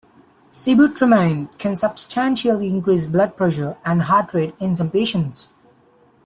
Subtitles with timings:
[0.51, 5.49] Sibutramine can substantially increase blood pressure and heart rate in some patients.